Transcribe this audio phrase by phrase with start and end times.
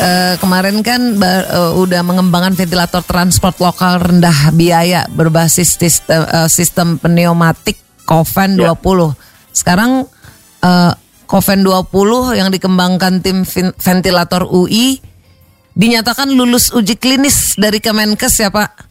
[0.00, 6.96] eh, kemarin kan eh, udah mengembangkan ventilator transport lokal rendah biaya berbasis sistem, eh, sistem
[6.96, 8.72] pneumatik Coven Ya.
[8.74, 9.14] 20.
[9.52, 10.08] Sekarang
[10.64, 10.92] eh,
[11.28, 13.46] Coven 20 yang dikembangkan tim
[13.78, 14.98] ventilator UI
[15.70, 18.90] dinyatakan lulus uji klinis dari Kemenkes ya Pak.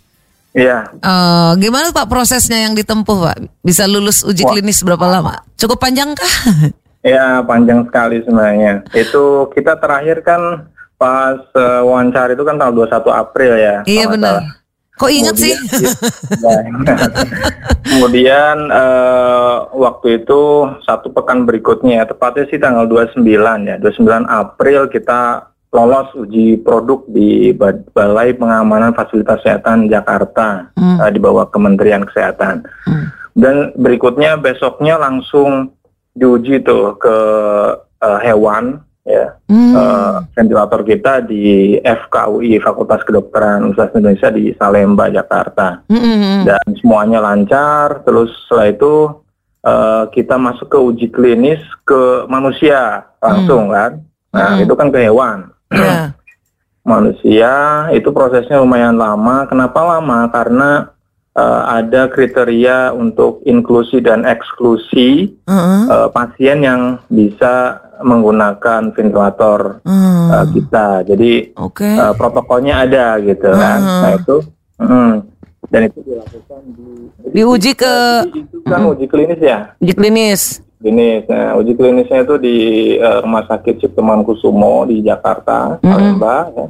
[0.49, 3.38] Iya, Eh, gimana Pak prosesnya yang ditempuh Pak?
[3.62, 4.55] Bisa lulus uji Wah.
[4.55, 5.38] klinis berapa lama?
[5.59, 6.34] Cukup panjang kah?
[7.05, 8.81] ya panjang sekali sebenarnya.
[8.95, 10.66] Itu kita terakhir kan
[10.99, 13.76] pas eh, wawancara itu kan tanggal 21 April ya.
[13.88, 14.44] iya benar.
[14.44, 14.48] salah.
[14.99, 15.55] Kok inget sih?
[16.44, 16.59] Ya.
[17.89, 20.41] Kemudian eh, waktu itu
[20.84, 23.23] satu pekan berikutnya, tepatnya sih tanggal 29
[23.63, 23.95] ya, 29
[24.27, 31.00] April kita lolos uji produk di Ba- Balai Pengamanan Fasilitas Kesehatan Jakarta Hmm.
[31.00, 32.67] eh, di bawah Kementerian Kesehatan.
[32.84, 33.05] Hmm.
[33.31, 35.72] Dan berikutnya besoknya langsung
[36.11, 37.17] diuji tuh ke
[38.00, 39.73] eh, hewan ya Hmm.
[39.73, 46.45] eh, ventilator kita di FKUI Fakultas Kedokteran Universitas Indonesia di Salemba Jakarta Mm-mm.
[46.45, 48.94] dan semuanya lancar terus setelah itu
[49.59, 54.64] eh, kita masuk ke uji klinis ke manusia langsung kan nah Hmm.
[54.64, 56.14] itu kan ke hewan Ya.
[56.86, 57.52] manusia
[57.92, 60.89] itu prosesnya lumayan lama kenapa lama karena
[61.40, 65.82] eh, ada kriteria untuk inklusi dan eksklusi Heeh.
[65.88, 70.32] eh, pasien yang bisa menggunakan ventilator Hmm.
[70.32, 71.04] uh, kita.
[71.04, 71.84] Jadi Oke.
[71.84, 73.80] uh, protokolnya ada gitu kan.
[73.80, 74.00] Hmm.
[74.00, 74.36] Nah itu
[74.80, 75.12] mm,
[75.67, 76.88] dan itu dilakukan di
[77.30, 77.94] Diuji ke
[78.32, 79.76] itu kan uji klinis ya.
[79.78, 80.42] uji klinis.
[80.80, 81.28] Klinis.
[81.28, 82.58] Nah, uji klinisnya itu di
[82.95, 85.76] uh, Rumah Sakit Cipto Mangunkusumo di Jakarta.
[85.84, 86.66] Palembang ya.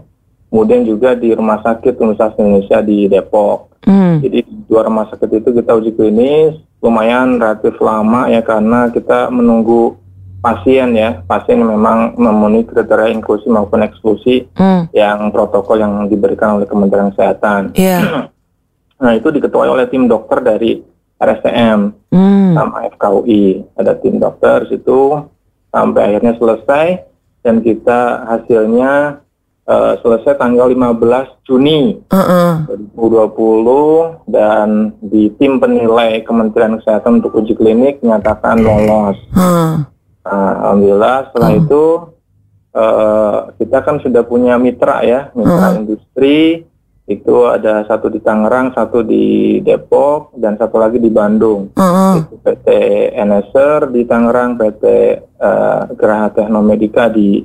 [0.50, 3.70] Kemudian juga di Rumah Sakit Universitas Indonesia di Depok.
[3.86, 4.20] Hmm.
[4.20, 6.52] Jadi di dua rumah sakit itu kita uji klinis
[6.84, 9.96] lumayan relatif lama ya karena kita menunggu
[10.40, 14.88] pasien ya pasien yang memang memenuhi kriteria inklusi maupun eksklusi Hmm.
[14.92, 17.72] yang protokol yang diberikan oleh Kementerian Kesehatan.
[17.76, 18.00] Iya.
[19.00, 20.76] Nah itu diketuai oleh tim dokter dari
[21.16, 22.52] RSTM Hmm.
[22.52, 23.64] sama FKUI.
[23.80, 25.24] Ada tim dokter situ
[25.72, 27.08] sampai akhirnya selesai
[27.40, 29.24] dan kita hasilnya
[29.70, 32.52] eh, selesai tanggal 15 Juni Heeh.
[32.98, 39.18] 2020 dan di tim penilai Kementerian Kesehatan untuk uji klinik menyatakan lolos.
[39.32, 39.86] Hmm.
[40.26, 41.62] Nah, Alhamdulillah setelah Hmm.
[41.64, 41.84] itu
[42.70, 45.80] eh, kita kan sudah punya mitra ya, mitra Hmm.
[45.86, 46.64] industri
[47.10, 51.74] itu ada satu di Tangerang, satu di Depok dan satu lagi di Bandung.
[51.74, 52.68] Itu PT
[53.18, 54.84] Eneser di Tangerang, PT
[55.18, 57.42] eh, Geraha Teknomedika di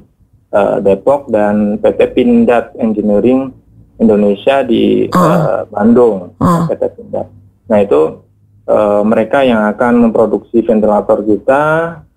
[0.55, 3.51] eh, Depok dan PT Pindad Engineering
[3.97, 5.19] Indonesia di Oh.
[5.21, 6.63] eh, Bandung, Oh.
[6.67, 7.27] PT Pindad.
[7.67, 8.23] Nah itu
[8.65, 11.63] eh, mereka yang akan memproduksi ventilator kita,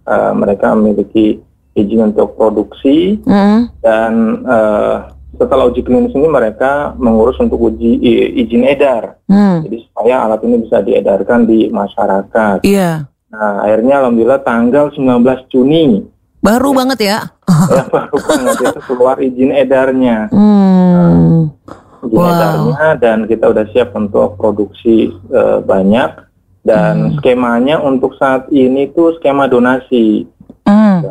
[0.07, 1.43] eh, mereka memiliki
[1.73, 3.67] izin untuk produksi Hmm.
[3.83, 4.13] dan
[4.47, 4.95] eh,
[5.37, 7.99] setelah uji klinis ini mereka mengurus untuk uji
[8.33, 9.19] izin edar.
[9.27, 9.61] Hmm.
[9.61, 12.65] Jadi supaya alat ini bisa diedarkan di masyarakat.
[12.65, 13.05] Iya.
[13.27, 15.99] Nah, akhirnya alhamdulillah tanggal 19 Juni
[16.39, 17.17] Baru banget ya.
[17.67, 20.29] ya baru banget itu keluar izin edarnya.
[20.29, 21.49] Hmm.
[21.99, 22.29] Izin Wow.
[22.29, 26.09] edarnya dan kita udah siap untuk produksi eh, banyak
[26.61, 30.27] dan skemanya untuk saat ini tuh skema donasi.
[30.63, 31.03] Hmm.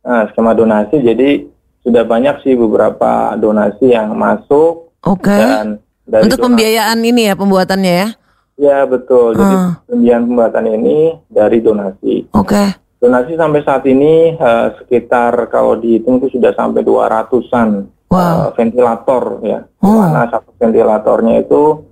[0.00, 1.44] Nah, skema donasi jadi
[1.80, 5.28] sudah banyak sih beberapa donasi yang masuk Oke.
[5.28, 8.08] dan dari Untuk donasi- pembiayaan ini ya pembuatannya ya.
[8.56, 9.34] Ya betul.
[9.34, 9.70] Jadi Hmm.
[9.84, 10.96] pembiayaan pembuatan ini
[11.26, 12.14] dari donasi.
[12.32, 12.64] Oke.
[13.04, 18.48] Donasi sampai saat ini eh, sekitar kalau dihitung itu sudah sampai 200-an Wow.
[18.48, 19.60] eh, ventilator ya.
[19.82, 20.00] Oh.
[20.00, 21.84] Mana satu ventilatornya itu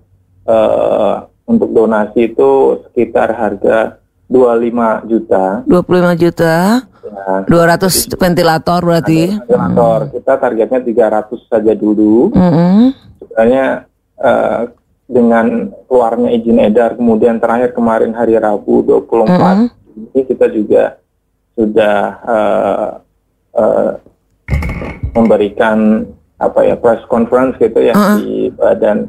[0.48, 1.14] eh,
[1.44, 2.50] untuk donasi itu
[2.88, 5.44] sekitar harga 25 juta.
[5.68, 6.54] 25 juta.
[7.02, 7.44] Ya.
[7.44, 9.22] 200 ventilator berarti.
[9.36, 12.30] Ventilator kita targetnya 300 saja dulu.
[12.32, 12.94] Hmm.
[13.18, 13.66] Sebenarnya
[14.16, 14.60] eh,
[15.04, 15.46] dengan
[15.84, 19.69] keluarnya izin edar kemudian terakhir kemarin hari Rabu 24 Hmm.
[19.92, 21.01] ini kita juga
[21.52, 22.88] sudah eh,
[23.54, 23.93] eh,
[25.12, 26.08] memberikan
[26.40, 28.19] apa ya press conference gitu ya Uh-uh.
[28.19, 29.06] di badan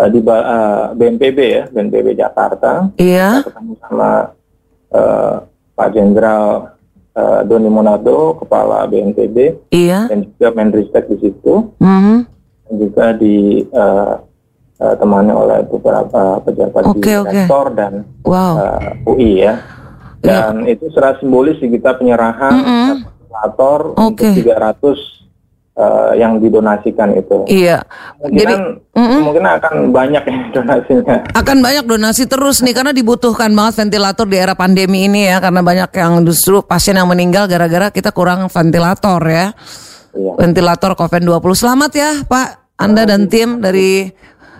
[0.00, 3.44] eh, di eh, BNPB ya BNPB Jakarta Iya.
[3.44, 4.10] Kita ketemu sama
[4.90, 5.34] eh,
[5.74, 6.46] Pak Jenderal
[7.12, 10.08] eh, Doni Monardo kepala BNPB Iya.
[10.10, 12.24] dan juga Menristek di situ Hmm.
[12.64, 14.14] dan juga di eh,
[14.74, 17.30] temani oleh beberapa pejabat di Oke, oke.
[17.30, 18.54] rektor dan Wow.
[18.58, 19.54] eh, UI ya.
[20.24, 22.54] Dan itu secara simbolis sih kita penyerahan
[23.04, 24.24] ventilator Oke.
[24.32, 24.80] untuk 300
[25.74, 27.44] eh, yang didonasikan itu.
[27.50, 27.84] Iya.
[28.24, 28.60] Jadi Kemungkinan,
[28.94, 29.18] Mm-mm.
[29.20, 31.16] kemungkinan akan banyak ya donasinya.
[31.34, 35.60] akan banyak donasi terus nih karena dibutuhkan banget ventilator di era pandemi ini ya karena
[35.60, 39.52] banyak yang justru pasien yang meninggal gara-gara kita kurang ventilator ya.
[40.14, 40.32] Iya.
[40.38, 41.42] ventilator Coven 20.
[41.58, 44.06] Selamat ya Pak, Anda dan tim dari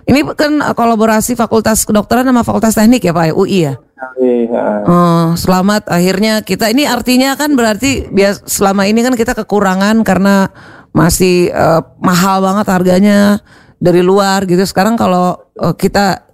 [0.03, 3.79] ini kan kolaborasi Fakultas Kedokteran sama Fakultas Teknik ya Pak UI ya.
[3.95, 4.83] Iya.
[4.83, 10.51] Oh, selamat akhirnya kita ini artinya kan berarti bias selama ini kan kita kekurangan karena
[10.91, 13.39] masih eh, mahal banget harganya
[13.79, 14.59] dari luar gitu.
[14.67, 16.27] Sekarang kalau eh, kita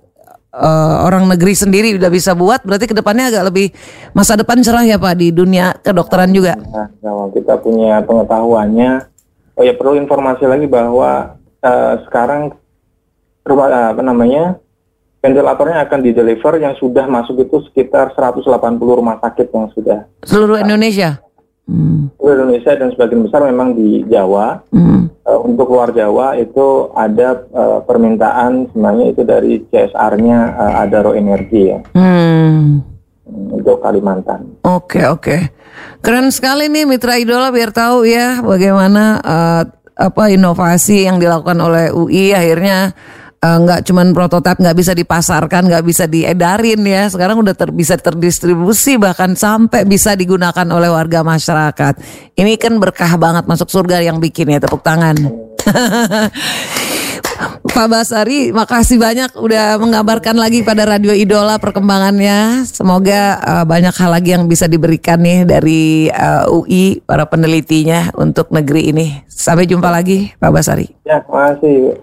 [0.57, 3.69] eh, orang negeri sendiri udah bisa buat berarti ke depannya agak lebih
[4.17, 6.57] masa depan cerah ya Pak di dunia kedokteran juga.
[6.57, 8.91] Nah, kalau kita punya pengetahuannya,
[9.53, 12.57] oh ya perlu informasi lagi bahwa eh, sekarang
[13.45, 14.57] rumah apa namanya
[15.21, 18.51] ventilatornya akan di deliver yang sudah masuk itu sekitar 180
[18.81, 21.21] rumah sakit yang sudah Seluruh Indonesia.
[21.69, 22.09] Hmm.
[22.17, 24.65] di Indonesia dan sebagian besar memang di Jawa.
[24.73, 25.07] Hmm.
[25.21, 31.13] Eh, untuk luar Jawa itu ada eh, permintaan sebenarnya itu dari CSR-nya eh, ada Ro
[31.13, 32.81] Energi ya Hmm.
[33.53, 34.59] untuk Kalimantan.
[34.65, 35.37] Oke oke,
[36.01, 39.63] keren sekali nih Mitra Idola biar tahu ya bagaimana eh,
[40.01, 42.91] apa inovasi yang dilakukan oleh UI akhirnya
[43.41, 47.97] eh, nggak cuman prototipe nggak bisa dipasarkan nggak bisa diedarin ya sekarang udah ter, bisa
[47.97, 51.93] terdistribusi bahkan sampai bisa digunakan oleh warga masyarakat
[52.37, 55.17] ini kan berkah banget masuk surga yang bikin ya tepuk tangan
[57.71, 62.67] Pak Basari, makasih banyak udah mengabarkan lagi pada Radio Idola perkembangannya.
[62.67, 68.51] Semoga uh, banyak hal lagi yang bisa diberikan nih dari uh, UI para penelitinya untuk
[68.53, 69.07] negeri ini.
[69.25, 70.85] Sampai jumpa lagi, Pak Basari.
[71.07, 71.97] Ya, makasih.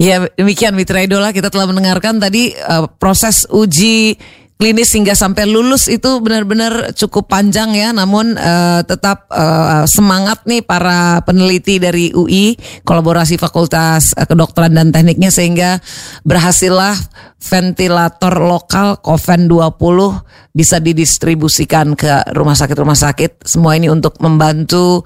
[0.00, 4.16] Ya demikian Mitra Idola kita telah mendengarkan tadi uh, proses uji
[4.56, 7.92] klinis hingga sampai lulus itu benar-benar cukup panjang ya.
[7.92, 15.28] Namun uh, tetap uh, semangat nih para peneliti dari UI kolaborasi Fakultas Kedokteran dan Tekniknya
[15.28, 15.76] sehingga
[16.24, 16.96] berhasillah
[17.36, 23.44] ventilator lokal Coven 20 bisa didistribusikan ke rumah sakit-rumah sakit.
[23.44, 25.04] Semua ini untuk membantu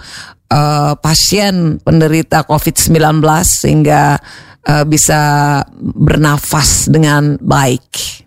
[0.55, 4.23] uh, pasien penderita COVID-19 sehingga
[4.66, 8.24] uh, bisa bernafas dengan baik.